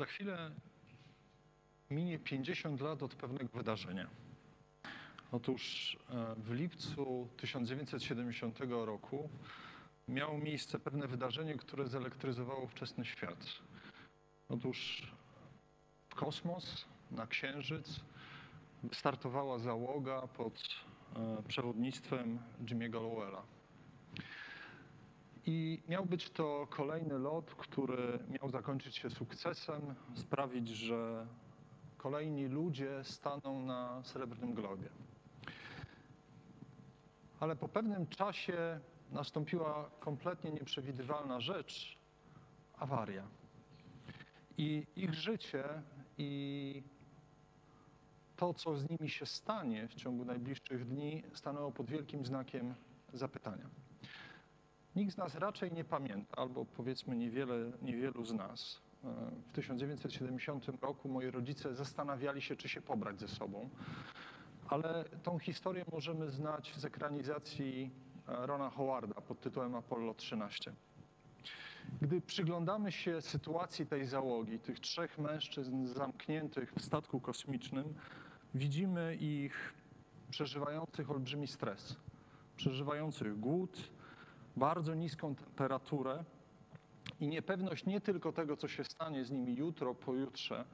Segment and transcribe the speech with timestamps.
[0.00, 0.50] Za chwilę
[1.90, 4.06] minie 50 lat od pewnego wydarzenia.
[5.32, 9.28] Otóż e, w lipcu 1970 roku
[10.08, 13.46] miało miejsce pewne wydarzenie, które zelektryzowało wczesny świat.
[14.48, 15.10] Otóż
[16.08, 18.00] w kosmos, na Księżyc
[18.92, 20.68] startowała załoga pod
[21.16, 23.55] e, przewodnictwem Jimmy'ego Lowella.
[25.46, 31.26] I miał być to kolejny lot, który miał zakończyć się sukcesem, sprawić, że
[31.96, 34.88] kolejni ludzie staną na srebrnym globie.
[37.40, 38.80] Ale po pewnym czasie
[39.12, 41.98] nastąpiła kompletnie nieprzewidywalna rzecz
[42.78, 43.26] awaria.
[44.58, 45.82] I ich życie
[46.18, 46.82] i
[48.36, 52.74] to, co z nimi się stanie w ciągu najbliższych dni, stanęło pod wielkim znakiem
[53.12, 53.85] zapytania.
[54.96, 58.80] Nikt z nas raczej nie pamięta, albo powiedzmy niewiele, niewielu z nas.
[59.04, 59.08] E,
[59.48, 63.68] w 1970 roku moi rodzice zastanawiali się, czy się pobrać ze sobą,
[64.68, 67.90] ale tą historię możemy znać z ekranizacji
[68.28, 70.72] e, Rona Howarda pod tytułem Apollo 13.
[72.02, 77.94] Gdy przyglądamy się sytuacji tej załogi, tych trzech mężczyzn zamkniętych w statku kosmicznym,
[78.54, 79.74] widzimy ich
[80.30, 81.96] przeżywających olbrzymi stres,
[82.56, 83.95] przeżywających głód,
[84.56, 86.24] bardzo niską temperaturę
[87.20, 90.64] i niepewność nie tylko tego, co się stanie z nimi jutro, pojutrze,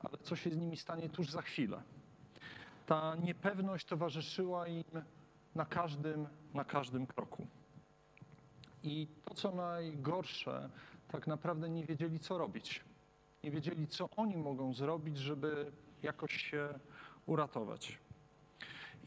[0.00, 1.82] ale co się z nimi stanie tuż za chwilę.
[2.86, 4.84] Ta niepewność towarzyszyła im
[5.54, 7.46] na każdym, na każdym kroku.
[8.82, 10.70] I to, co najgorsze,
[11.08, 12.84] tak naprawdę nie wiedzieli, co robić.
[13.44, 16.78] Nie wiedzieli, co oni mogą zrobić, żeby jakoś się
[17.26, 17.98] uratować.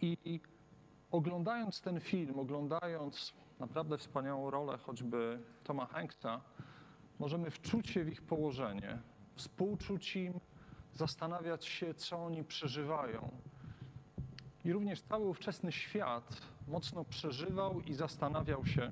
[0.01, 0.39] I
[1.11, 3.33] oglądając ten film, oglądając
[3.64, 6.42] naprawdę wspaniałą rolę choćby Toma Hanksa,
[7.19, 9.00] możemy wczuć się w ich położenie,
[9.36, 10.39] współczuć im,
[10.94, 13.31] zastanawiać się, co oni przeżywają.
[14.66, 18.91] I również cały ówczesny świat mocno przeżywał i zastanawiał się,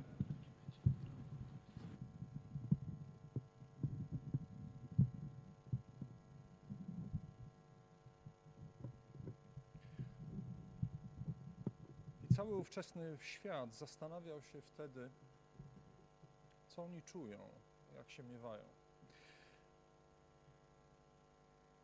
[12.36, 15.10] cały ówczesny świat zastanawiał się wtedy,
[16.68, 17.50] co oni czują,
[17.96, 18.64] jak się miewają.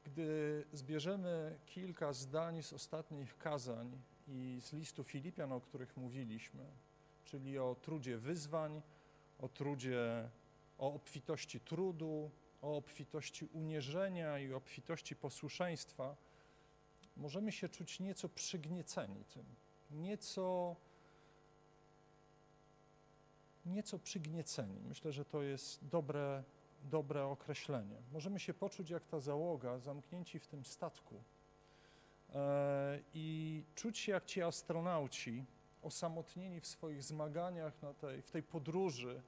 [0.03, 6.65] Gdy zbierzemy kilka zdań z ostatnich kazań i z listu Filipian, o których mówiliśmy,
[7.25, 8.81] czyli o trudzie wyzwań,
[9.39, 10.29] o trudzie,
[10.77, 16.15] o obfitości trudu, o obfitości unierzenia i obfitości posłuszeństwa,
[17.15, 19.45] możemy się czuć nieco przygnieceni tym
[19.91, 20.75] nieco,
[23.65, 24.79] nieco przygnieceni.
[24.87, 26.43] Myślę, że to jest dobre,
[26.83, 27.97] dobre określenie.
[28.13, 31.15] Możemy się poczuć jak ta załoga, zamknięci w tym statku
[32.35, 35.45] e, i czuć się jak ci astronauci,
[35.81, 39.21] osamotnieni w swoich zmaganiach na tej, w tej podróży,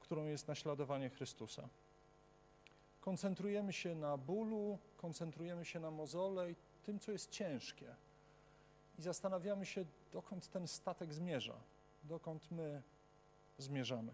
[0.00, 1.68] którą jest naśladowanie Chrystusa.
[3.00, 7.94] Koncentrujemy się na bólu, koncentrujemy się na mozole i tym, co jest ciężkie
[9.00, 11.54] i zastanawiamy się, dokąd ten statek zmierza,
[12.04, 12.82] dokąd my
[13.58, 14.12] zmierzamy.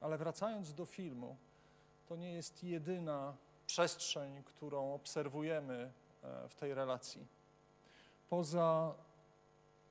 [0.00, 1.36] Ale wracając do filmu,
[2.08, 5.92] to nie jest jedyna przestrzeń, którą obserwujemy
[6.22, 7.26] e, w tej relacji.
[8.28, 8.94] Poza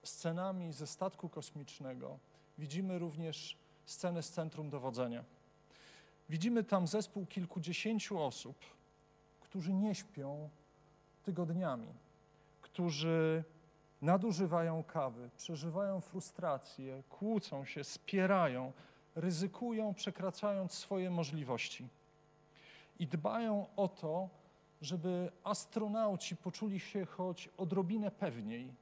[0.03, 2.19] scenami ze statku kosmicznego
[2.57, 5.23] widzimy również scenę z centrum dowodzenia.
[6.29, 8.57] Widzimy tam zespół kilkudziesięciu osób,
[9.39, 10.49] którzy nie śpią
[11.23, 11.93] tygodniami,
[12.73, 13.43] którzy
[14.01, 18.71] nadużywają kawy, przeżywają frustrację, kłócą się, spierają,
[19.15, 21.87] ryzykują, przekraczając swoje możliwości.
[22.99, 24.29] I dbają o to,
[24.81, 28.73] żeby astronauci poczuli się choć odrobinę pewniej.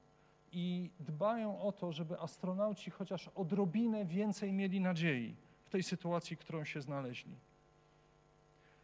[0.52, 5.36] I dbają o to, żeby astronauci chociaż odrobinę więcej mieli nadziei
[5.66, 7.36] w tej sytuacji, którą się znaleźli.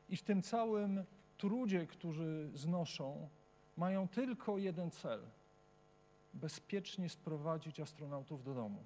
[0.10, 1.04] I w tym całym
[1.38, 3.30] trudzie, który znoszą,
[3.78, 5.22] mają tylko jeden cel
[6.34, 8.84] bezpiecznie sprowadzić astronautów do domu.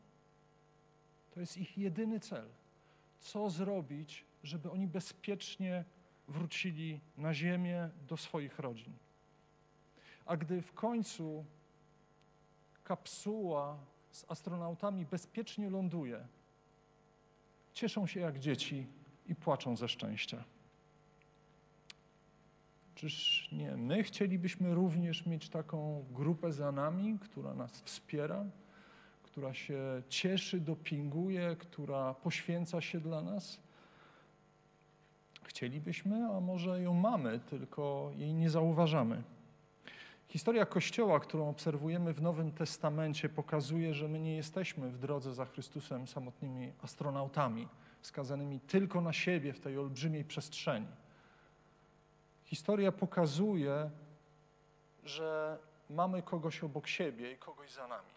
[1.32, 2.46] To jest ich jedyny cel.
[3.20, 5.86] Co zrobić, żeby oni bezpiecznie
[6.28, 8.94] wrócili na Ziemię do swoich rodzin.
[10.26, 11.46] A gdy w końcu
[12.84, 13.78] kapsuła
[14.12, 16.28] z astronautami bezpiecznie ląduje,
[17.74, 18.88] cieszą się jak dzieci
[19.28, 20.44] i płaczą ze szczęścia.
[23.00, 28.46] Czyż nie my chcielibyśmy również mieć taką grupę za nami, która nas wspiera,
[29.24, 33.60] która się cieszy, dopinguje, która poświęca się dla nas?
[35.44, 39.24] chcielibyśmy, a może ją mamy, tylko jej nie zauważamy.
[40.28, 45.46] Historia Kościoła, którą obserwujemy w Nowym Testamencie, pokazuje, że my nie jesteśmy w drodze za
[45.46, 47.68] Chrystusem samotnymi astronautami,
[48.02, 50.88] skazanymi tylko na siebie w tej olbrzymiej przestrzeni.
[52.50, 53.90] Historia pokazuje,
[55.04, 55.58] że
[55.90, 58.12] mamy kogoś obok siebie i kogoś za nami.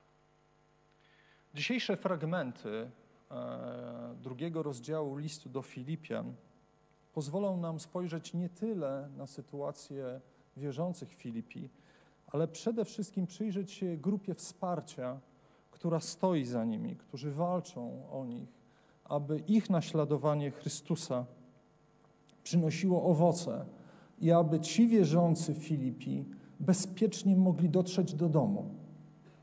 [1.54, 2.90] Dzisiejsze fragmenty
[3.30, 6.34] e, drugiego rozdziału listu do Filipian
[7.12, 10.20] pozwolą nam spojrzeć nie tyle na sytuację
[10.56, 11.68] wierzących Filipi,
[12.26, 15.20] ale przede wszystkim przyjrzeć się grupie wsparcia,
[15.70, 18.48] która stoi za nimi, którzy walczą o nich,
[19.04, 21.24] aby ich naśladowanie Chrystusa
[22.42, 23.66] przynosiło owoce
[24.22, 26.24] i aby ci wierzący Filipi
[26.60, 28.74] bezpiecznie mogli dotrzeć do domu,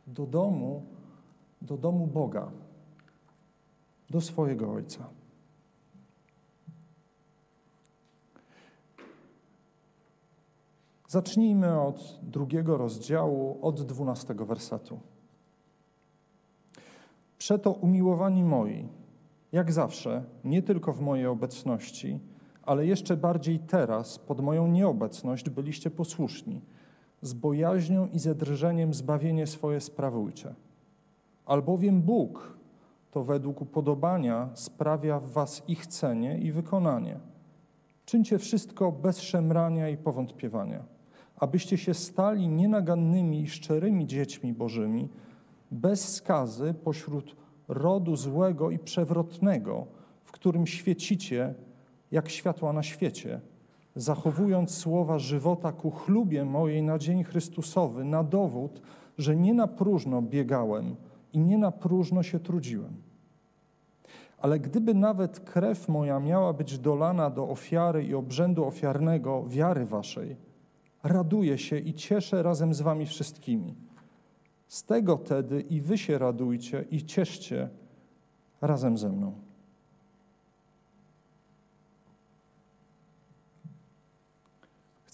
[0.07, 0.85] do domu,
[1.61, 2.51] do domu Boga,
[4.09, 5.09] do swojego Ojca.
[11.07, 14.99] Zacznijmy od drugiego rozdziału, od dwunastego wersetu.
[17.37, 18.87] Przeto umiłowani moi,
[19.51, 22.19] jak zawsze, nie tylko w mojej obecności,
[22.69, 26.61] ale jeszcze bardziej teraz, pod moją nieobecność, byliście posłuszni,
[27.21, 30.55] z bojaźnią i ze drżeniem zbawienie swoje sprawujcie.
[31.45, 32.57] Albowiem Bóg
[33.11, 37.19] to według upodobania sprawia w was ich cenie i wykonanie.
[38.05, 40.83] Czyńcie wszystko bez szemrania i powątpiewania
[41.39, 45.09] abyście się stali nienagannymi i szczerymi dziećmi Bożymi,
[45.71, 47.35] bez skazy pośród
[47.67, 49.87] rodu złego i przewrotnego,
[50.23, 51.55] w którym świecicie
[52.11, 53.41] jak światła na świecie,
[53.95, 58.81] zachowując słowa żywota ku chlubie mojej na dzień Chrystusowy, na dowód,
[59.17, 60.95] że nie na próżno biegałem
[61.33, 62.93] i nie na próżno się trudziłem.
[64.37, 70.37] Ale gdyby nawet krew moja miała być dolana do ofiary i obrzędu ofiarnego wiary waszej,
[71.03, 73.75] raduję się i cieszę razem z wami wszystkimi.
[74.67, 77.69] Z tego tedy i wy się radujcie i cieszcie
[78.61, 79.48] razem ze mną.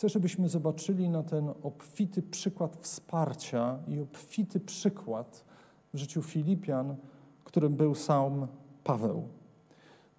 [0.05, 5.43] Chcę, żebyśmy zobaczyli na ten obfity przykład wsparcia i obfity przykład
[5.93, 6.95] w życiu Filipian,
[7.43, 8.47] którym był sam
[8.83, 9.27] Paweł.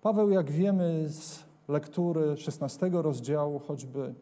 [0.00, 4.15] Paweł, jak wiemy z lektury 16 rozdziału, choćby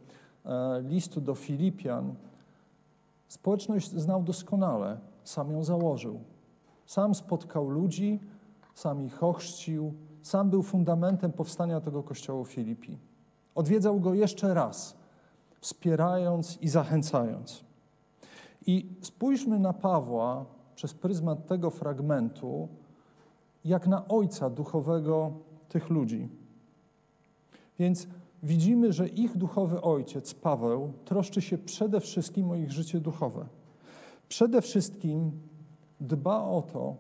[0.45, 2.15] E, listu do Filipian,
[3.29, 6.21] społeczność znał doskonale, sam ją założył.
[6.87, 8.21] Sam spotkał ludzi,
[8.75, 12.99] sam ich ochrzcił, sam był fundamentem powstania tego kościoła w Filipi.
[13.55, 14.97] Odwiedzał go jeszcze raz,
[15.65, 17.65] wspierając i zachęcając.
[18.67, 20.45] I spójrzmy na Pawła
[20.75, 22.69] przez pryzmat tego fragmentu,
[23.65, 25.33] jak na ojca duchowego
[25.69, 26.29] tych ludzi.
[27.79, 28.07] Więc
[28.43, 33.47] widzimy, że ich duchowy ojciec, Paweł, troszczy się przede wszystkim o ich życie duchowe.
[34.29, 35.33] Przede wszystkim
[36.01, 36.97] dba o to,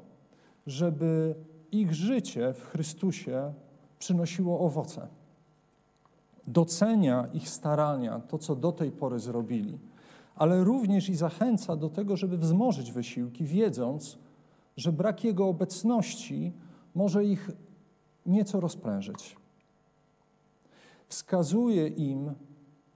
[0.66, 1.34] żeby
[1.72, 3.52] ich życie w Chrystusie
[3.98, 5.08] przynosiło owoce.
[6.46, 9.78] Docenia ich starania, to co do tej pory zrobili,
[10.34, 14.18] ale również i zachęca do tego, żeby wzmożyć wysiłki, wiedząc,
[14.76, 16.52] że brak Jego obecności
[16.94, 17.50] może ich
[18.26, 19.36] nieco rozprężyć
[21.14, 22.34] wskazuje im,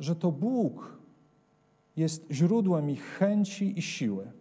[0.01, 0.99] że to Bóg
[1.97, 4.33] jest źródłem ich chęci i siły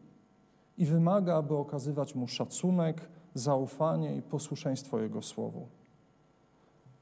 [0.78, 5.68] i wymaga, aby okazywać mu szacunek, zaufanie i posłuszeństwo Jego Słowu.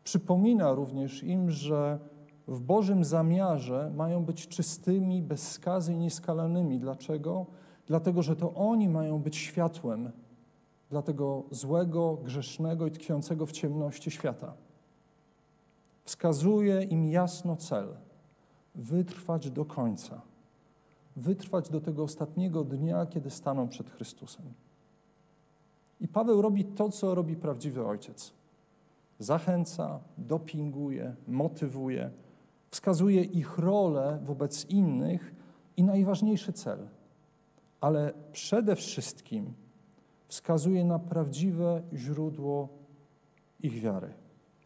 [0.05, 1.99] Przypomina również im, że
[2.47, 6.79] w Bożym zamiarze mają być czystymi, bez skazy i nieskalanymi.
[6.79, 7.45] Dlaczego?
[7.87, 10.11] Dlatego, że to oni mają być światłem
[10.89, 14.53] dla tego złego, grzesznego i tkwiącego w ciemności świata
[16.05, 17.87] wskazuje im jasno cel
[18.75, 20.21] wytrwać do końca,
[21.15, 24.45] wytrwać do tego ostatniego dnia, kiedy staną przed Chrystusem.
[25.99, 28.33] I Paweł robi to, co robi prawdziwy ojciec.
[29.19, 32.11] Zachęca, dopinguje, motywuje,
[32.71, 35.35] wskazuje ich rolę wobec innych
[35.77, 36.87] i najważniejszy cel,
[37.81, 39.53] ale przede wszystkim
[40.27, 42.69] wskazuje na prawdziwe źródło
[43.59, 44.13] ich wiary,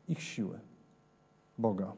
[0.08, 0.60] ich siły.
[1.58, 1.94] Boga.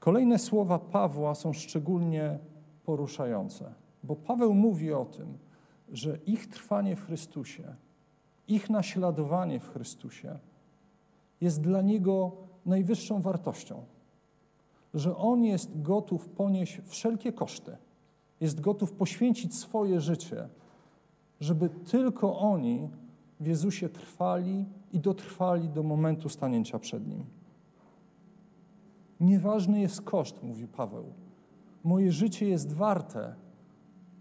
[0.00, 2.38] Kolejne słowa Pawła są szczególnie
[2.84, 5.38] poruszające, bo Paweł mówi o tym,
[5.92, 7.74] że ich trwanie w Chrystusie,
[8.48, 10.38] ich naśladowanie w Chrystusie
[11.40, 12.32] jest dla niego
[12.66, 13.84] najwyższą wartością,
[14.94, 17.76] że on jest gotów ponieść wszelkie koszty,
[18.40, 20.48] jest gotów poświęcić swoje życie,
[21.40, 22.88] żeby tylko oni
[23.40, 27.24] w Jezusie trwali i dotrwali do momentu stanięcia przed Nim.
[29.20, 31.04] Nieważny jest koszt, mówi Paweł.
[31.84, 33.34] Moje życie jest warte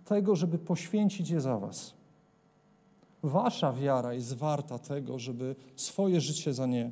[0.05, 1.94] tego, żeby poświęcić je za Was.
[3.25, 6.91] Wasza wiara jest warta tego, żeby swoje życie za nie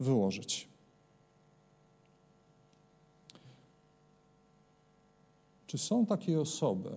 [0.00, 0.68] wyłożyć.
[5.66, 6.90] Czy są takie osoby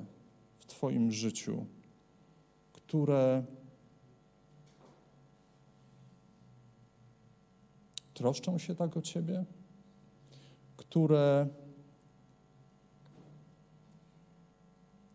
[0.58, 1.65] w Twoim życiu,
[2.74, 3.44] które
[8.13, 9.46] troszczą się tak o Ciebie,
[10.77, 11.48] które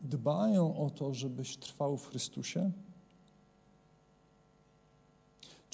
[0.01, 2.73] dbają o to, żebyś trwał w Chrystusie?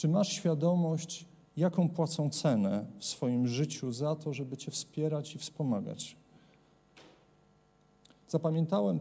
[0.04, 5.38] Czy masz świadomość, jaką płacą cenę w swoim życiu za to, żeby Cię wspierać i
[5.38, 6.16] wspomagać?
[8.28, 9.00] Zapamiętałem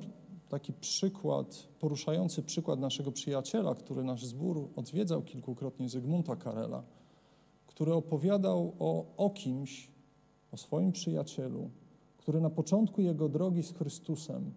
[0.50, 6.84] taki przykład, poruszający przykład naszego przyjaciela, który nasz zbór odwiedzał kilkukrotnie, Zygmunta Karela,
[7.68, 9.92] który opowiadał o, o kimś,
[10.52, 11.70] o swoim przyjacielu,
[12.18, 14.54] który na początku jego drogi z Chrystusem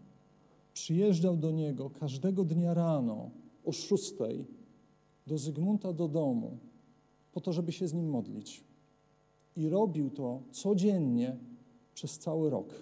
[0.72, 3.30] przyjeżdżał do niego każdego dnia rano
[3.64, 4.56] o szóstej
[5.26, 6.58] do Zygmunta do domu,
[7.32, 8.64] po to, żeby się z nim modlić.
[9.56, 11.36] I robił to codziennie
[11.94, 12.74] przez cały rok.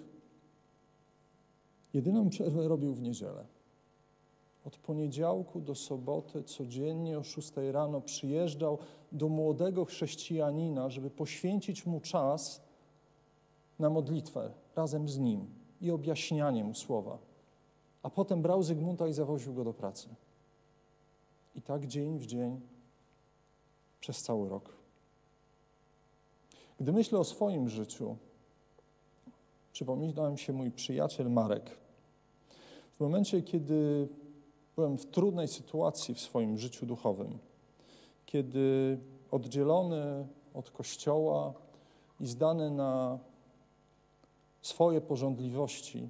[1.93, 3.45] Jedyną przerwę robił w niedzielę.
[4.65, 8.77] Od poniedziałku do soboty codziennie o 6 rano przyjeżdżał
[9.11, 12.61] do młodego chrześcijanina, żeby poświęcić mu czas
[13.79, 15.45] na modlitwę razem z nim
[15.81, 17.17] i objaśnianie mu słowa.
[18.03, 20.09] A potem brał Zygmunta i zawoził go do pracy.
[21.55, 22.61] I tak dzień w dzień
[23.99, 24.69] przez cały rok.
[26.79, 28.17] Gdy myślę o swoim życiu,
[29.73, 31.77] przypomina mi się mój przyjaciel Marek.
[32.97, 34.07] W momencie, kiedy
[34.75, 37.37] byłem w trudnej sytuacji w swoim życiu duchowym,
[38.25, 38.97] kiedy
[39.31, 41.53] oddzielony od Kościoła
[42.19, 43.19] i zdany na
[44.61, 46.09] swoje porządliwości,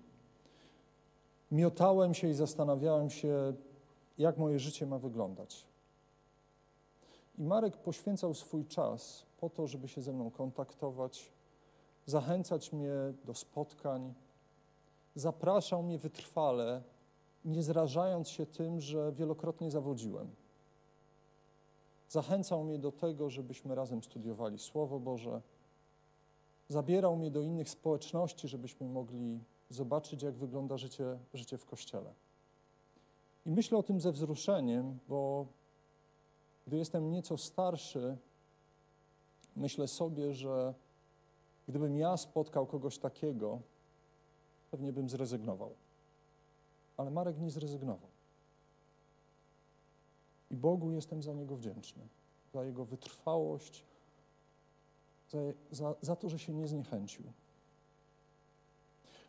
[1.51, 3.53] miotałem się i zastanawiałem się,
[4.17, 5.67] jak moje życie ma wyglądać.
[7.37, 11.31] I Marek poświęcał swój czas po to, żeby się ze mną kontaktować,
[12.05, 12.93] zachęcać mnie
[13.25, 14.13] do spotkań,
[15.15, 16.81] zapraszał mnie wytrwale,
[17.45, 20.35] nie zrażając się tym, że wielokrotnie zawodziłem.
[22.09, 25.41] Zachęcał mnie do tego, żebyśmy razem studiowali Słowo Boże.
[26.67, 32.13] Zabierał mnie do innych społeczności, żebyśmy mogli zobaczyć, jak wygląda życie, życie w Kościele.
[33.45, 35.45] I myślę o tym ze wzruszeniem, bo
[36.67, 38.17] gdy jestem nieco starszy,
[39.55, 40.73] myślę sobie, że
[41.67, 43.59] gdybym ja spotkał kogoś takiego,
[44.71, 45.75] pewnie bym zrezygnował.
[46.97, 48.09] Ale Marek nie zrezygnował.
[50.51, 52.07] I Bogu jestem za niego wdzięczny,
[52.53, 53.85] za jego wytrwałość,
[55.29, 55.37] za,
[55.71, 57.23] za, za to, że się nie zniechęcił.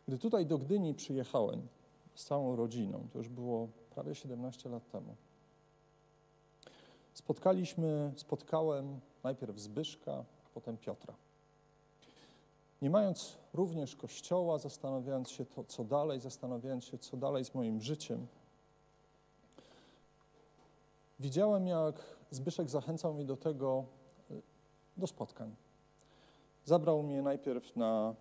[0.09, 1.69] Gdy tutaj do Gdyni przyjechałem
[2.15, 5.17] z całą rodziną, to już było prawie 17 lat temu,
[7.15, 10.25] spotkaliśmy, spotkałem najpierw Zbyszka,
[10.55, 11.15] potem Piotra.
[12.83, 17.81] Nie mając również kościoła, zastanawiając się to, co dalej, zastanawiając się, co dalej z moim
[17.81, 18.27] życiem,
[21.21, 21.95] widziałem, jak
[22.31, 23.85] Zbyszek zachęcał mnie do tego,
[24.97, 25.57] do spotkań.
[26.65, 28.15] Zabrał mnie najpierw na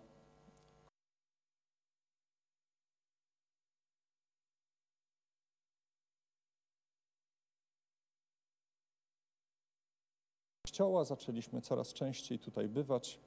[10.76, 13.20] kościoła, zaczęliśmy coraz częściej tutaj bywać.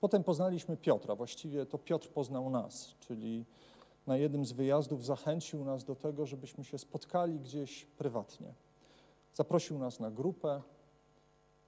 [0.00, 3.44] Potem poznaliśmy Piotra, właściwie to Piotr poznał nas, czyli
[4.06, 8.54] na jednym z wyjazdów zachęcił nas do tego, żebyśmy się spotkali gdzieś prywatnie.
[9.34, 10.62] Zaprosił nas na grupę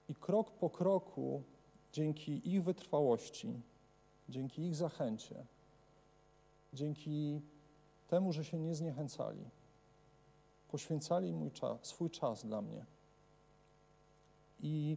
[0.08, 1.42] i krok po kroku,
[1.92, 3.60] dzięki ich wytrwałości,
[4.28, 5.46] dzięki ich zachęcie,
[6.72, 7.40] dzięki
[8.08, 9.44] temu, że się nie zniechęcali,
[10.68, 12.97] poświęcali mój czas, swój czas dla mnie
[14.60, 14.96] i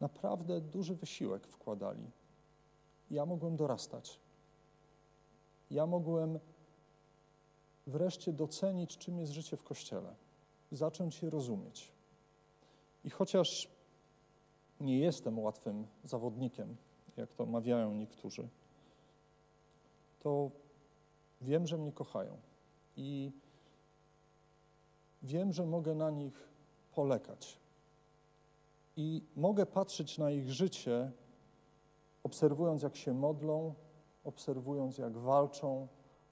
[0.00, 2.10] naprawdę duży wysiłek wkładali.
[3.10, 4.20] Ja mogłem dorastać.
[5.70, 6.38] Ja mogłem
[7.86, 10.14] wreszcie docenić, czym jest życie w Kościele,
[10.72, 11.92] zacząć je rozumieć.
[13.04, 13.68] I chociaż
[14.80, 16.76] nie jestem łatwym zawodnikiem,
[17.16, 18.48] jak to mawiają niektórzy,
[20.20, 20.50] to
[21.40, 22.36] wiem, że mnie kochają
[22.96, 23.32] i
[25.22, 26.48] wiem, że mogę na nich
[26.92, 27.58] polegać
[28.98, 31.12] i mogę patrzeć na ich życie,
[32.22, 33.74] obserwując, jak się modlą,
[34.24, 35.88] obserwując, jak walczą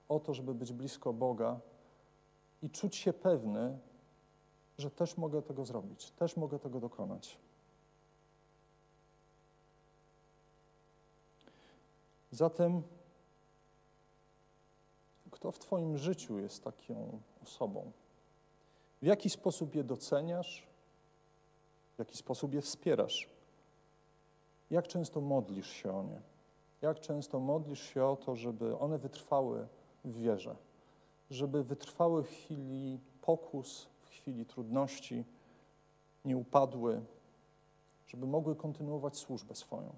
[0.08, 1.60] o to, żeby być blisko Boga
[2.62, 3.78] i czuć się pewny,
[4.78, 7.38] że też mogę tego zrobić, też mogę tego dokonać.
[12.30, 12.82] Zatem,
[15.30, 17.92] kto w Twoim życiu jest taką osobą?
[19.02, 20.75] W jaki sposób je doceniasz?
[21.96, 23.28] W jaki sposób je wspierasz?
[24.70, 26.20] Jak często modlisz się o nie?
[26.82, 29.68] Jak często modlisz się o to, żeby one wytrwały
[30.04, 30.56] w wierze,
[31.30, 35.24] żeby wytrwały w chwili pokus, w chwili trudności,
[36.24, 37.00] nie upadły,
[38.06, 39.92] żeby mogły kontynuować służbę swoją.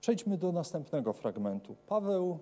[0.00, 1.76] Przejdźmy do następnego fragmentu.
[1.86, 2.38] Paweł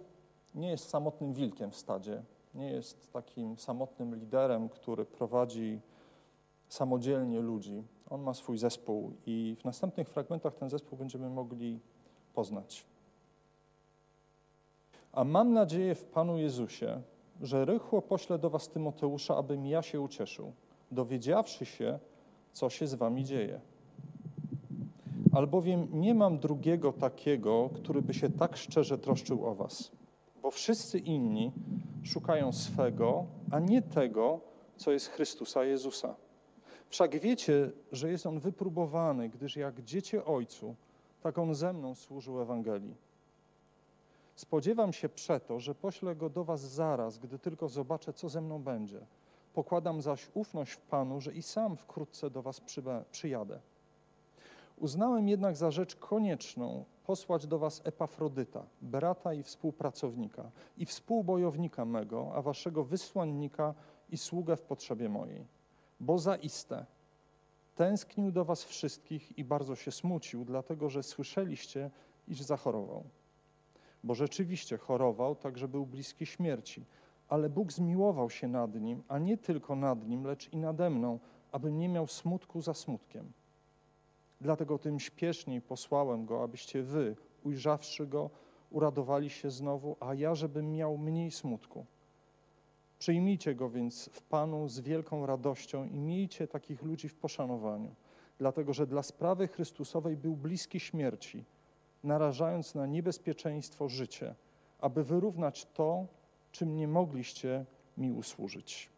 [0.54, 2.22] nie jest samotnym wilkiem w stadzie,
[2.58, 5.80] nie jest takim samotnym liderem, który prowadzi
[6.68, 7.82] samodzielnie ludzi.
[8.10, 11.80] On ma swój zespół i w następnych fragmentach ten zespół będziemy mogli
[12.34, 12.86] poznać.
[15.12, 17.02] A mam nadzieję w Panu Jezusie,
[17.40, 20.52] że rychło poślę do was Tymoteusza, abym ja się ucieszył,
[20.90, 21.98] dowiedziawszy się,
[22.52, 23.60] co się z wami dzieje.
[25.32, 29.90] Albowiem nie mam drugiego takiego, który by się tak szczerze troszczył o was,
[30.42, 31.52] bo wszyscy inni
[32.08, 34.40] szukają swego, a nie tego,
[34.76, 36.14] co jest Chrystusa Jezusa.
[36.88, 40.74] Wszak wiecie, że jest on wypróbowany, gdyż jak dziecię Ojcu,
[41.22, 42.94] tak on ze mną służył Ewangelii.
[44.34, 48.62] Spodziewam się przeto, że poślę go do was zaraz, gdy tylko zobaczę, co ze mną
[48.62, 49.00] będzie.
[49.54, 52.60] Pokładam zaś ufność w Panu, że i sam wkrótce do was
[53.10, 53.60] przyjadę.
[54.76, 62.32] Uznałem jednak za rzecz konieczną posłać do was Epafrodyta, brata i współpracownika, i współbojownika mego,
[62.34, 63.74] a waszego wysłannika
[64.10, 65.46] i sługę w potrzebie mojej.
[66.00, 66.86] Bo zaiste
[67.76, 71.90] tęsknił do was wszystkich i bardzo się smucił, dlatego że słyszeliście,
[72.28, 73.04] iż zachorował.
[74.04, 76.84] Bo rzeczywiście chorował, tak że był bliski śmierci,
[77.28, 81.18] ale Bóg zmiłował się nad nim, a nie tylko nad nim, lecz i nade mną,
[81.52, 83.32] abym nie miał smutku za smutkiem.
[84.40, 88.30] Dlatego tym śpieszniej posłałem go, abyście wy, ujrzawszy go,
[88.70, 91.86] uradowali się znowu, a ja, żebym miał mniej smutku.
[92.98, 97.94] Przyjmijcie go więc w Panu z wielką radością i miejcie takich ludzi w poszanowaniu,
[98.38, 101.44] dlatego że dla sprawy Chrystusowej był bliski śmierci,
[102.04, 104.34] narażając na niebezpieczeństwo życie,
[104.80, 106.06] aby wyrównać to,
[106.52, 107.64] czym nie mogliście
[107.96, 108.90] mi usłużyć.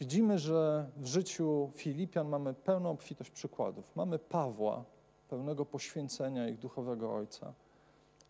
[0.00, 3.96] Widzimy, że w życiu Filipian mamy pełną obfitość przykładów.
[3.96, 4.84] Mamy Pawła,
[5.28, 7.52] pełnego poświęcenia ich duchowego ojca,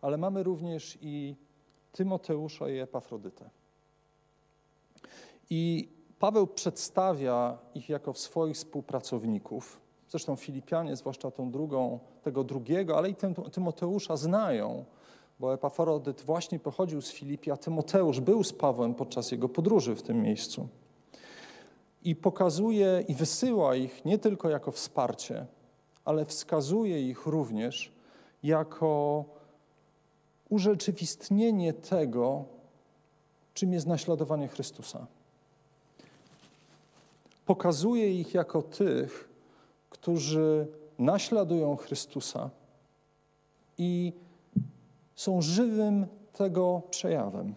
[0.01, 1.35] ale mamy również i
[1.91, 3.49] Tymoteusza i Epafrodytę.
[5.49, 9.81] I Paweł przedstawia ich jako swoich współpracowników.
[10.09, 13.15] Zresztą Filipianie, zwłaszcza tą drugą, tego drugiego, ale i
[13.51, 14.85] Tymoteusza znają,
[15.39, 20.03] bo Epafrodyt właśnie pochodził z Filipii, a Tymoteusz był z Pawłem podczas jego podróży w
[20.03, 20.67] tym miejscu
[22.03, 25.45] i pokazuje i wysyła ich nie tylko jako wsparcie,
[26.05, 27.91] ale wskazuje ich również
[28.43, 29.25] jako
[30.49, 32.45] urzeczywistnienie tego,
[33.53, 35.07] czym jest naśladowanie Chrystusa.
[37.45, 39.29] Pokazuje ich jako tych,
[39.89, 40.67] którzy
[40.99, 42.49] naśladują Chrystusa
[43.77, 44.13] i
[45.15, 47.55] są żywym tego przejawem.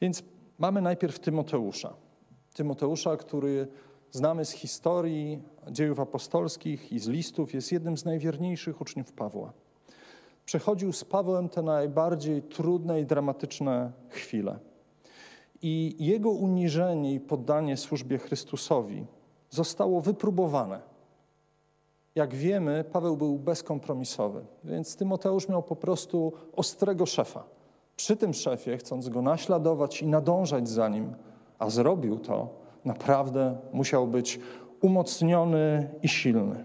[0.00, 0.22] Więc
[0.62, 1.94] Mamy najpierw Tymoteusza.
[2.54, 3.68] Tymoteusza, który
[4.10, 9.52] znamy z historii dziejów apostolskich i z listów, jest jednym z najwierniejszych uczniów Pawła.
[10.44, 14.58] Przechodził z Pawłem te najbardziej trudne i dramatyczne chwile.
[15.62, 19.06] I jego uniżenie i poddanie służbie Chrystusowi
[19.50, 20.80] zostało wypróbowane.
[22.14, 27.61] Jak wiemy, Paweł był bezkompromisowy, więc Tymoteusz miał po prostu ostrego szefa
[27.96, 31.14] przy tym szefie, chcąc go naśladować i nadążać za nim,
[31.58, 32.48] a zrobił to,
[32.84, 34.40] naprawdę musiał być
[34.80, 36.64] umocniony i silny.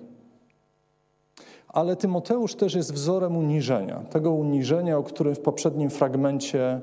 [1.67, 6.81] Ale Tymoteusz też jest wzorem uniżenia, tego uniżenia, o którym w poprzednim fragmencie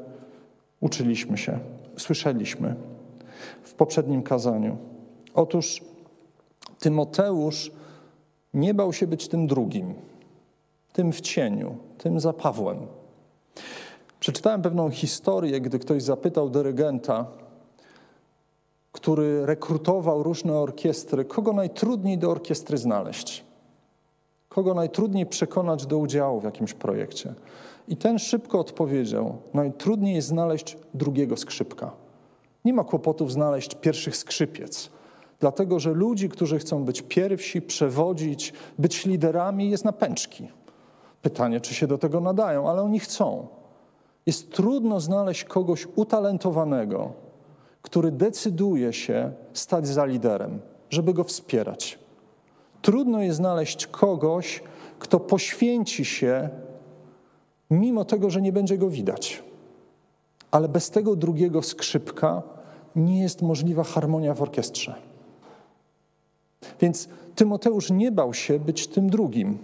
[0.80, 1.58] uczyliśmy się,
[1.96, 2.74] słyszeliśmy
[3.62, 4.76] w poprzednim kazaniu.
[5.34, 5.82] Otóż
[6.78, 7.72] Tymoteusz
[8.54, 9.94] nie bał się być tym drugim,
[10.92, 12.86] tym w cieniu, tym za Pawłem.
[14.24, 17.26] Przeczytałem pewną historię, gdy ktoś zapytał dyrygenta,
[18.92, 23.44] który rekrutował różne orkiestry, kogo najtrudniej do orkiestry znaleźć,
[24.48, 27.34] kogo najtrudniej przekonać do udziału w jakimś projekcie.
[27.88, 31.90] I ten szybko odpowiedział: Najtrudniej jest znaleźć drugiego skrzypka.
[32.64, 34.90] Nie ma kłopotów znaleźć pierwszych skrzypiec,
[35.40, 40.48] dlatego że ludzi, którzy chcą być pierwsi, przewodzić, być liderami, jest na pęczki.
[41.22, 43.46] Pytanie, czy się do tego nadają, ale oni chcą.
[44.26, 47.12] Jest trudno znaleźć kogoś utalentowanego,
[47.82, 50.60] który decyduje się stać za liderem,
[50.90, 51.98] żeby go wspierać.
[52.82, 54.62] Trudno jest znaleźć kogoś,
[54.98, 56.48] kto poświęci się,
[57.70, 59.42] mimo tego, że nie będzie go widać.
[60.50, 62.42] Ale bez tego drugiego skrzypka
[62.96, 64.94] nie jest możliwa harmonia w orkiestrze.
[66.80, 69.58] Więc Tymoteusz nie bał się być tym drugim.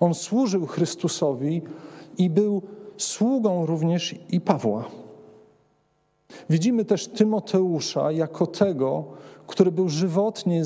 [0.00, 1.62] On służył Chrystusowi
[2.18, 2.62] i był
[2.98, 4.84] sługą również i Pawła.
[6.50, 9.04] Widzimy też Tymoteusza jako tego,
[9.46, 10.62] który był żywotnie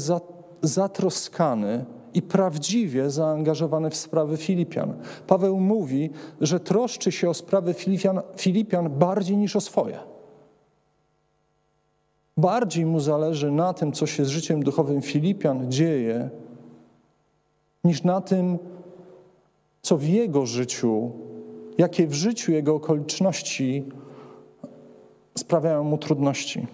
[0.62, 4.94] zatroskany i prawdziwie zaangażowany w sprawy Filipian.
[5.26, 9.98] Paweł mówi, że troszczy się o sprawy Filipian, Filipian bardziej niż o swoje.
[12.36, 16.30] Bardziej mu zależy na tym, co się z życiem duchowym Filipian dzieje,
[17.84, 18.58] niż na tym,
[19.82, 21.10] co w jego życiu,
[21.80, 23.84] jakie w życiu jego okoliczności
[25.38, 26.66] sprawiają mu trudności.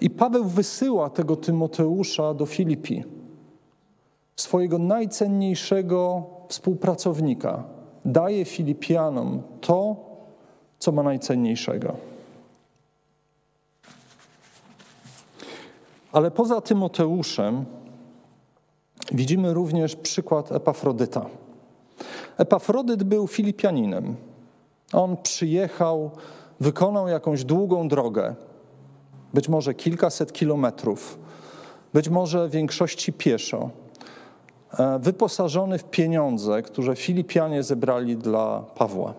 [0.00, 3.04] I Paweł wysyła tego Tymoteusza do Filipi,
[4.36, 7.64] swojego najcenniejszego współpracownika.
[8.04, 9.96] Daje Filipianom to,
[10.78, 11.96] co ma najcenniejszego.
[16.12, 17.64] Ale poza Tymoteuszem
[19.12, 21.45] widzimy również przykład Epafrodyta.
[22.38, 24.16] Epafrodyt był Filipianinem.
[24.92, 26.10] On przyjechał,
[26.60, 28.34] wykonał jakąś długą drogę,
[29.34, 31.18] być może kilkaset kilometrów,
[31.94, 33.70] być może w większości pieszo,
[34.78, 39.14] e, wyposażony w pieniądze, które Filipianie zebrali dla Pawła,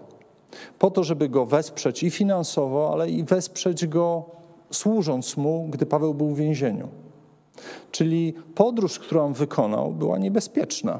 [0.79, 4.25] po to, żeby go wesprzeć i finansowo, ale i wesprzeć go
[4.71, 6.87] służąc mu, gdy Paweł był w więzieniu.
[7.91, 10.99] Czyli podróż, którą on wykonał, była niebezpieczna.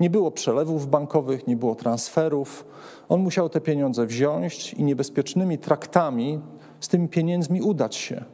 [0.00, 2.64] Nie było przelewów bankowych, nie było transferów.
[3.08, 6.40] On musiał te pieniądze wziąć i niebezpiecznymi traktami
[6.80, 8.24] z tymi pieniędzmi udać się.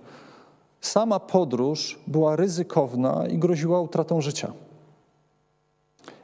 [0.80, 4.52] Sama podróż była ryzykowna i groziła utratą życia.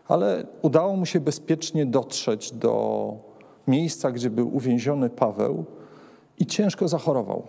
[0.08, 3.14] Ale udało mu się bezpiecznie dotrzeć do
[3.66, 5.64] miejsca, gdzie był uwięziony Paweł
[6.38, 7.42] i ciężko zachorował.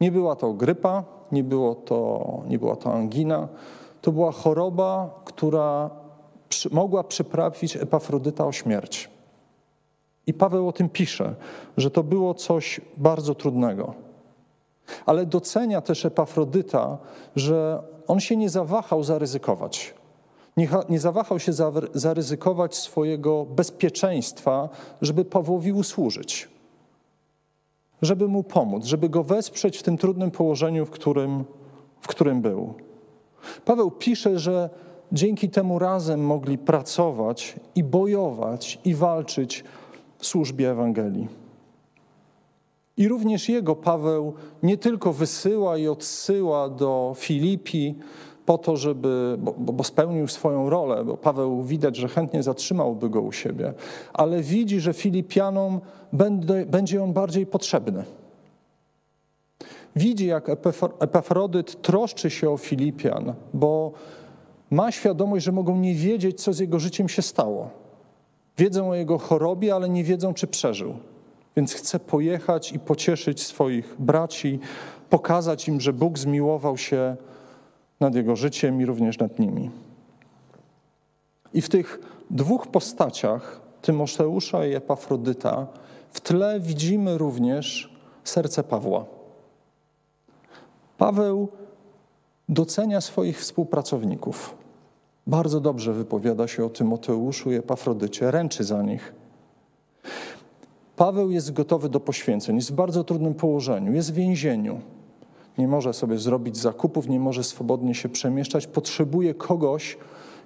[0.00, 3.48] Nie była to grypa, nie, było to, nie była to angina.
[4.02, 5.90] To była choroba, która
[6.70, 9.10] mogła przyprawić Epafrodyta o śmierć.
[10.26, 11.34] I Paweł o tym pisze,
[11.76, 13.94] że to było coś bardzo trudnego.
[15.06, 16.98] Ale docenia też Epafrodyta,
[17.36, 19.94] że on się nie zawahał zaryzykować.
[20.56, 21.52] Nie, nie zawahał się
[21.94, 24.68] zaryzykować swojego bezpieczeństwa,
[25.00, 26.48] żeby Pawłowi usłużyć
[28.02, 31.44] żeby mu pomóc, żeby go wesprzeć w tym trudnym położeniu, w którym,
[32.00, 32.74] w którym był.
[33.64, 34.70] Paweł pisze, że
[35.12, 39.64] dzięki temu razem mogli pracować i bojować i walczyć
[40.18, 41.28] w służbie Ewangelii.
[42.96, 47.94] I również jego Paweł nie tylko wysyła i odsyła do Filipi,
[48.48, 53.20] po to, żeby, bo, bo, spełnił swoją rolę, bo Paweł widać, że chętnie zatrzymałby go
[53.20, 53.72] u siebie,
[54.12, 55.80] ale widzi, że Filipianom
[56.12, 58.04] będzie, będzie on bardziej potrzebny.
[59.96, 60.48] Widzi, jak
[61.00, 63.92] Epafrodyt troszczy się o Filipian, bo
[64.70, 67.70] ma świadomość, że mogą nie wiedzieć, co z jego życiem się stało.
[68.58, 70.94] Wiedzą o jego chorobie, ale nie wiedzą, czy przeżył.
[71.56, 74.60] Więc chce pojechać i pocieszyć swoich braci,
[75.10, 77.16] pokazać im, że Bóg zmiłował się
[78.00, 79.70] nad jego życiem i również nad nimi.
[81.54, 82.00] I w tych
[82.30, 85.66] dwóch postaciach, Tymoteusza i Epafrodyta,
[86.10, 87.92] w tle widzimy również
[88.24, 89.04] serce Pawła.
[90.98, 91.48] Paweł
[92.48, 94.57] docenia swoich współpracowników.
[95.28, 99.14] Bardzo dobrze wypowiada się o Tymoteuszu i Epafrodycie, ręczy za nich.
[100.96, 104.80] Paweł jest gotowy do poświęceń, jest w bardzo trudnym położeniu, jest w więzieniu
[105.58, 109.98] nie może sobie zrobić zakupów, nie może swobodnie się przemieszczać, potrzebuje kogoś,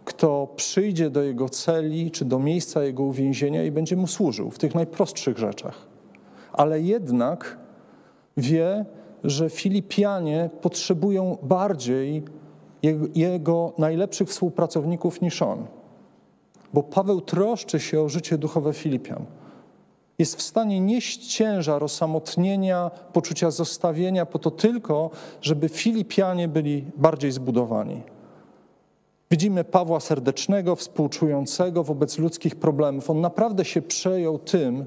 [0.04, 4.58] kto przyjdzie do jego celi czy do miejsca jego uwięzienia i będzie mu służył w
[4.58, 5.86] tych najprostszych rzeczach.
[6.52, 7.58] Ale jednak
[8.36, 8.84] wie,
[9.24, 12.22] że Filipianie potrzebują bardziej
[13.14, 15.66] jego, najlepszych współpracowników niż on.
[16.72, 19.26] Bo Paweł troszczy się o życie duchowe Filipian
[20.18, 27.32] jest w stanie nieść ciężar osamotnienia, poczucia zostawienia, po to tylko, żeby Filipianie byli bardziej
[27.32, 28.02] zbudowani.
[29.30, 33.10] Widzimy Pawła serdecznego, współczującego wobec ludzkich problemów.
[33.10, 34.84] On naprawdę się przejął tym,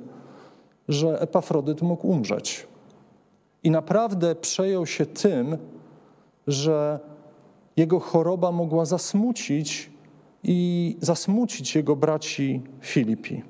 [0.87, 2.67] że Epafrodyt mógł umrzeć.
[3.63, 5.57] I naprawdę przejął się tym,
[6.47, 6.99] że
[7.77, 9.89] jego choroba mogła zasmucić
[10.43, 13.43] i zasmucić jego braci Filipi.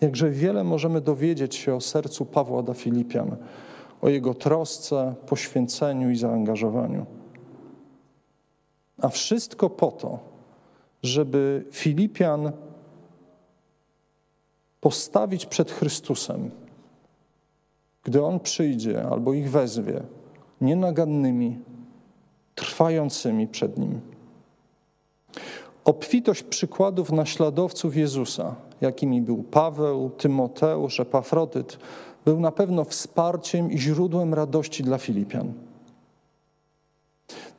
[0.00, 3.36] Jakże wiele możemy dowiedzieć się o sercu Pawła da Filipian,
[4.00, 7.06] o jego trosce, poświęceniu i zaangażowaniu.
[8.98, 10.18] A wszystko po to,
[11.02, 12.52] żeby Filipian
[14.80, 16.50] postawić przed Chrystusem,
[18.04, 20.02] gdy On przyjdzie albo ich wezwie,
[20.60, 21.58] nienagannymi,
[22.56, 24.00] trwającymi przed Nim.
[25.84, 31.78] Obfitość przykładów naśladowców Jezusa, jakimi był Paweł, Tymoteusz, Epafrodyt,
[32.24, 35.52] był na pewno wsparciem i źródłem radości dla Filipian.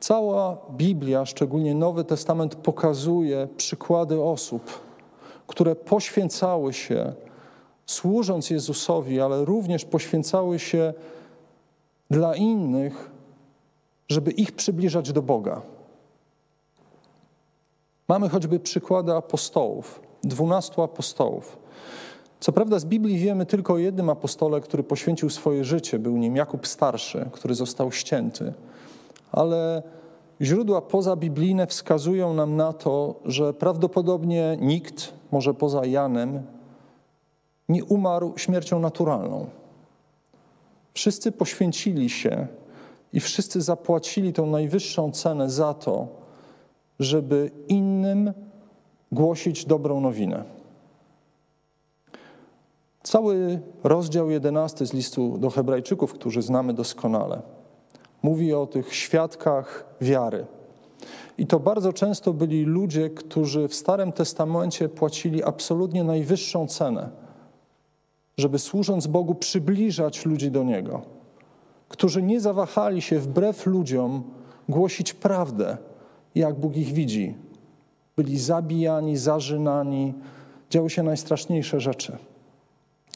[0.00, 4.80] Cała Biblia, szczególnie Nowy Testament, pokazuje przykłady osób,
[5.46, 7.12] które poświęcały się,
[7.86, 10.94] służąc Jezusowi, ale również poświęcały się
[12.10, 13.10] dla innych,
[14.08, 15.62] żeby ich przybliżać do Boga.
[18.08, 21.58] Mamy choćby przykłady apostołów, dwunastu apostołów.
[22.40, 26.36] Co prawda z Biblii wiemy tylko o jednym apostole, który poświęcił swoje życie, był nim
[26.36, 28.52] Jakub Starszy, który został ścięty.
[29.32, 29.82] Ale
[30.40, 36.42] źródła pozabiblijne wskazują nam na to, że prawdopodobnie nikt, może poza Janem,
[37.68, 39.46] nie umarł śmiercią naturalną.
[40.94, 42.46] Wszyscy poświęcili się
[43.12, 46.08] i wszyscy zapłacili tą najwyższą cenę za to,
[46.98, 48.32] żeby innym
[49.12, 50.44] głosić dobrą nowinę.
[53.02, 57.42] Cały rozdział 11 z listu do Hebrajczyków, który znamy doskonale,
[58.22, 60.46] mówi o tych świadkach wiary.
[61.38, 67.10] I to bardzo często byli ludzie, którzy w Starym Testamencie płacili absolutnie najwyższą cenę,
[68.38, 71.02] żeby służąc Bogu przybliżać ludzi do Niego,
[71.88, 74.22] którzy nie zawahali się wbrew ludziom
[74.68, 75.76] głosić prawdę,
[76.34, 77.34] jak Bóg ich widzi.
[78.16, 80.14] Byli zabijani, zarzynani,
[80.70, 82.18] działy się najstraszniejsze rzeczy.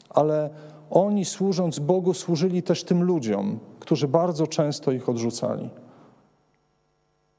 [0.09, 0.49] Ale
[0.89, 5.69] oni, służąc Bogu, służyli też tym ludziom, którzy bardzo często ich odrzucali.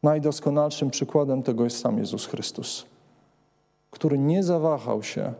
[0.02, 2.86] Najdoskonalszym przykładem tego jest sam Jezus Chrystus,
[3.90, 5.32] który nie zawahał się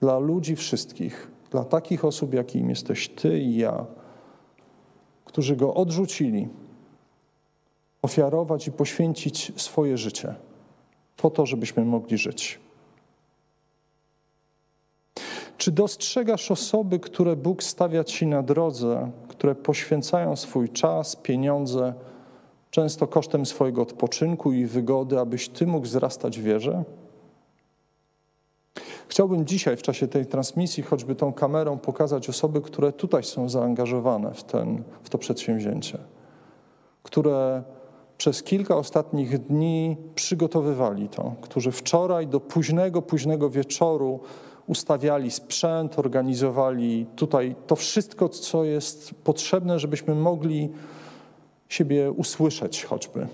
[0.00, 3.86] dla ludzi wszystkich, dla takich osób, jakim jesteś Ty i ja,
[5.28, 6.48] którzy go odrzucili,
[8.02, 10.34] ofiarować i poświęcić swoje życie
[11.16, 12.58] po to, żebyśmy mogli żyć.
[15.58, 21.94] Czy dostrzegasz osoby, które Bóg stawia ci na drodze, które poświęcają swój czas, pieniądze,
[22.70, 26.84] często kosztem swojego odpoczynku i wygody, abyś ty mógł wzrastać w wierze?
[29.08, 34.34] Chciałbym dzisiaj w czasie tej transmisji, choćby tą kamerą, pokazać osoby, które tutaj są zaangażowane
[34.34, 35.98] w, ten, w to przedsięwzięcie,
[37.02, 37.62] które
[38.18, 44.20] przez kilka ostatnich dni przygotowywali to, którzy wczoraj do późnego, późnego wieczoru
[44.66, 50.72] ustawiali sprzęt, organizowali tutaj to wszystko, co jest potrzebne, żebyśmy mogli
[51.68, 53.28] siebie usłyszeć choćby.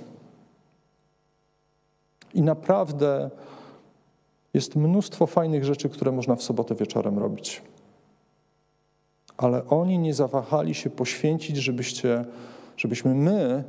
[2.34, 3.30] I naprawdę
[4.54, 7.62] jest mnóstwo fajnych rzeczy, które można w sobotę wieczorem robić.
[9.36, 12.24] Ale oni nie zawahali się poświęcić, żebyście,
[12.76, 13.64] żebyśmy my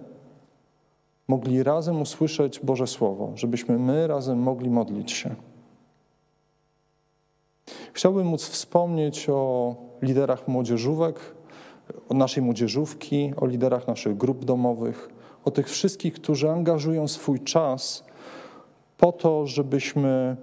[1.28, 5.36] mogli razem usłyszeć Boże Słowo, żebyśmy my razem mogli modlić się.
[7.94, 11.20] Chciałbym móc wspomnieć o liderach młodzieżówek,
[12.10, 15.10] o naszej młodzieżówki, o liderach naszych grup domowych,
[15.46, 18.04] o tych wszystkich, którzy angażują swój czas
[18.98, 20.38] po to, żebyśmy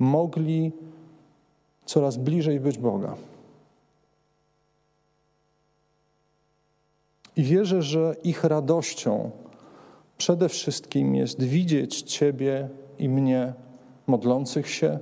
[0.00, 0.72] mogli
[1.84, 3.14] coraz bliżej być Boga.
[7.36, 9.30] I wierzę, że ich radością
[10.18, 13.54] przede wszystkim jest widzieć Ciebie i mnie
[14.06, 14.98] modlących się,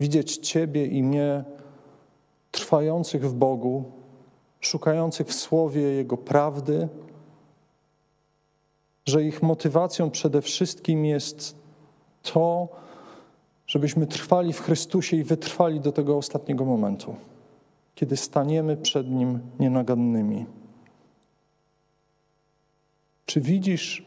[0.00, 1.44] widzieć Ciebie i mnie
[2.50, 3.84] trwających w Bogu,
[4.60, 6.88] szukających w Słowie Jego prawdy,
[9.06, 11.56] że ich motywacją przede wszystkim jest
[12.22, 12.68] to,
[13.70, 17.16] żebyśmy trwali w Chrystusie i wytrwali do tego ostatniego momentu,
[17.94, 20.46] kiedy staniemy przed Nim nienagannymi.
[23.26, 24.06] Czy widzisz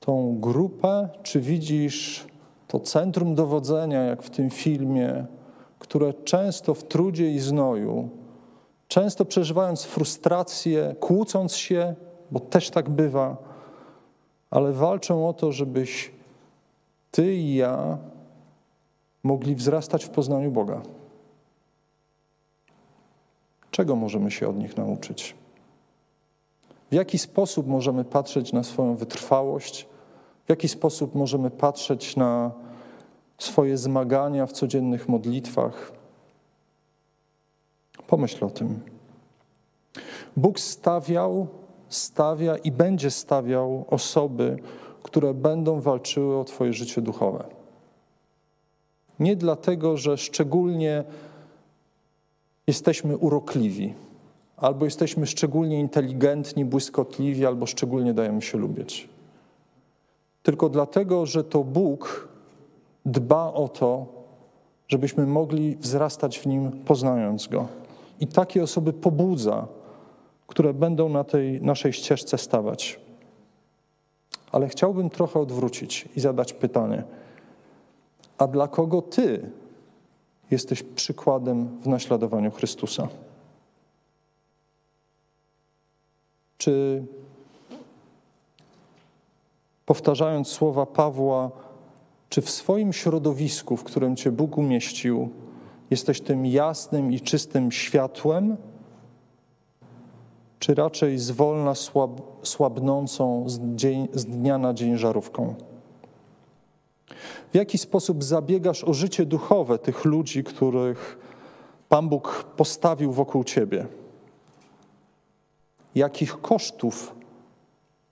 [0.00, 2.26] tą grupę, czy widzisz
[2.68, 5.26] to centrum dowodzenia, jak w tym filmie,
[5.78, 8.08] które często w trudzie i znoju,
[8.88, 11.94] często przeżywając frustrację, kłócąc się,
[12.30, 13.36] bo też tak bywa,
[14.50, 16.21] ale walczą o to, żebyś
[17.12, 17.98] ty i ja
[19.22, 20.82] mogli wzrastać w poznaniu Boga.
[23.70, 25.34] Czego możemy się od nich nauczyć?
[26.90, 29.86] W jaki sposób możemy patrzeć na swoją wytrwałość,
[30.46, 32.50] w jaki sposób możemy patrzeć na
[33.38, 35.92] swoje zmagania w codziennych modlitwach.
[38.06, 38.80] Pomyśl o tym.
[40.36, 41.46] Bóg stawiał,
[41.88, 44.56] stawia i będzie stawiał osoby,
[45.02, 47.44] które będą walczyły o Twoje życie duchowe.
[49.18, 51.04] Nie dlatego, że szczególnie
[52.66, 53.94] jesteśmy urokliwi,
[54.56, 59.08] albo jesteśmy szczególnie inteligentni, błyskotliwi, albo szczególnie dajemy się lubić.
[60.42, 62.28] Tylko dlatego, że to Bóg
[63.06, 64.06] dba o to,
[64.88, 67.68] żebyśmy mogli wzrastać w Nim, poznając Go.
[68.20, 69.66] I takie osoby pobudza,
[70.46, 73.00] które będą na tej naszej ścieżce stawać.
[74.52, 77.02] Ale chciałbym trochę odwrócić i zadać pytanie:
[78.38, 79.50] a dla kogo Ty
[80.50, 83.08] jesteś przykładem w naśladowaniu Chrystusa?
[86.58, 87.04] Czy
[89.86, 91.50] powtarzając słowa Pawła,
[92.28, 95.30] czy w swoim środowisku, w którym Cię Bóg umieścił,
[95.90, 98.56] jesteś tym jasnym i czystym światłem,
[100.62, 105.54] czy raczej zwolna słab, słabnącą z, dzień, z dnia na dzień żarówką?
[107.52, 111.18] W jaki sposób zabiegasz o życie duchowe tych ludzi, których
[111.88, 113.86] Pan Bóg postawił wokół Ciebie?
[115.94, 117.14] Jakich kosztów,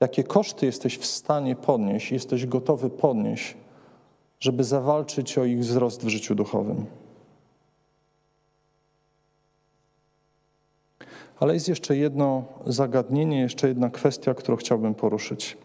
[0.00, 3.56] jakie koszty jesteś w stanie podnieść, jesteś gotowy podnieść,
[4.40, 6.86] żeby zawalczyć o ich wzrost w życiu duchowym?
[11.40, 15.59] Ale jest jeszcze jedno zagadnienie, jeszcze jedna kwestia, którą chciałbym poruszyć.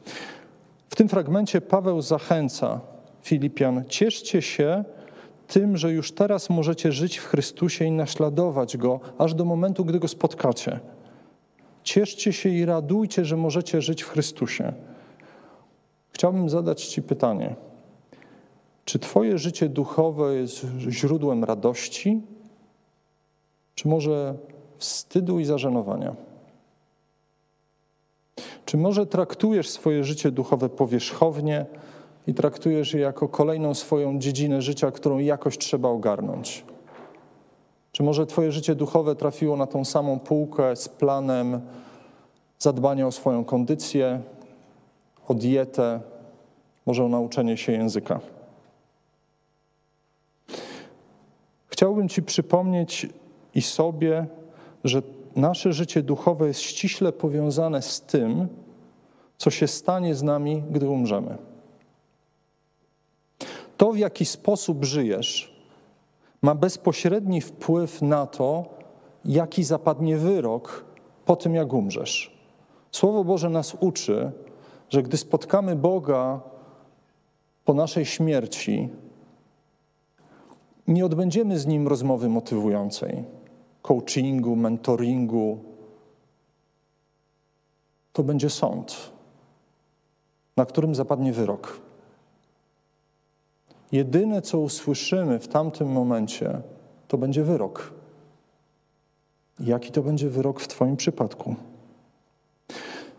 [0.90, 2.82] W tym fragmencie Paweł zachęca
[3.22, 4.84] Filipian: cieszcie się
[5.48, 10.00] tym, że już teraz możecie żyć w Chrystusie i naśladować Go, aż do momentu, gdy
[10.00, 10.80] Go spotkacie.
[11.84, 14.74] Cieszcie się i radujcie, że możecie żyć w Chrystusie.
[16.10, 17.56] Chciałbym zadać Ci pytanie:
[18.86, 22.22] czy Twoje życie duchowe jest źródłem radości,
[23.76, 24.36] czy może
[24.78, 26.16] wstydu i zażenowania?
[28.66, 31.66] Czy może traktujesz swoje życie duchowe powierzchownie
[32.28, 36.64] i traktujesz je jako kolejną swoją dziedzinę życia, którą jakoś trzeba ogarnąć?
[37.92, 41.62] Czy może Twoje życie duchowe trafiło na tą samą półkę z planem
[42.60, 44.22] zadbania o swoją kondycję,
[45.28, 46.00] o dietę,
[46.86, 48.20] może o nauczenie się języka?
[51.68, 53.08] Chciałbym Ci przypomnieć
[53.56, 54.26] i sobie,
[54.86, 55.02] że
[55.36, 58.48] nasze życie duchowe jest ściśle powiązane z tym,
[59.38, 61.38] co się stanie z nami, gdy umrzemy.
[63.78, 65.56] To, w jaki sposób żyjesz,
[66.42, 68.66] ma bezpośredni wpływ na to,
[69.26, 70.86] jaki zapadnie wyrok
[71.26, 72.38] po tym, jak umrzesz.
[72.92, 74.32] Słowo Boże nas uczy,
[74.90, 76.40] że gdy spotkamy Boga
[77.66, 78.90] po naszej śmierci,
[80.88, 83.35] nie odbędziemy z Nim rozmowy motywującej
[83.86, 85.60] coachingu, mentoringu,
[88.14, 89.12] to będzie sąd,
[90.58, 91.80] na którym zapadnie wyrok.
[93.92, 96.62] Jedyne, co usłyszymy w tamtym momencie,
[97.08, 97.94] to będzie wyrok.
[99.60, 101.56] Jaki to będzie wyrok w Twoim przypadku?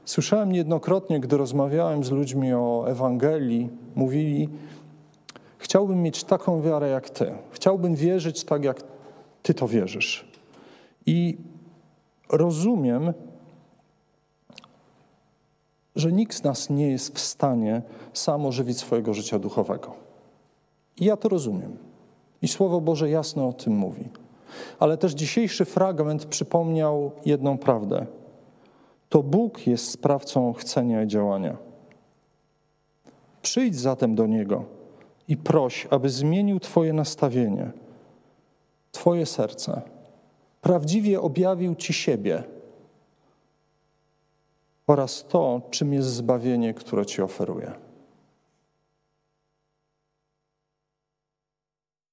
[0.05, 4.48] Słyszałem niejednokrotnie, gdy rozmawiałem z ludźmi o Ewangelii, mówili:
[5.59, 7.33] Chciałbym mieć taką wiarę jak Ty.
[7.50, 8.83] Chciałbym wierzyć tak, jak
[9.42, 10.26] Ty to wierzysz.
[11.07, 11.38] I
[12.31, 13.12] rozumiem,
[15.97, 19.95] że nikt z nas nie jest w stanie sam ożywić swojego życia duchowego.
[21.01, 21.77] I ja to rozumiem.
[22.42, 24.09] I Słowo Boże jasno o tym mówi.
[24.79, 28.07] Ale też dzisiejszy fragment przypomniał jedną prawdę.
[29.09, 31.57] To Bóg jest sprawcą chcenia i działania.
[33.42, 34.64] Przyjdź zatem do Niego
[35.29, 37.71] i proś, aby zmienił Twoje nastawienie,
[38.92, 39.95] Twoje serce
[40.66, 42.42] prawdziwie objawił Ci siebie
[44.87, 47.86] oraz to, czym jest zbawienie, które Ci oferuje.